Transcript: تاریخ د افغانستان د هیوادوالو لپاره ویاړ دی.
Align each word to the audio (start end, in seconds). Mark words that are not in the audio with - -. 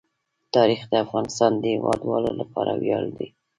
تاریخ 0.55 0.81
د 0.87 0.93
افغانستان 1.05 1.51
د 1.57 1.63
هیوادوالو 1.75 2.31
لپاره 2.39 2.71
ویاړ 2.81 3.03
دی. 3.17 3.27